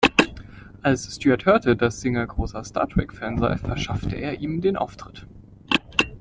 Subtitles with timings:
[0.81, 5.27] Als Stewart hörte, dass Singer großer Star-Trek-Fan sei, verschaffte er ihm den Auftritt.